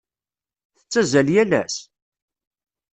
[0.77, 1.75] Tettazzal yal ass?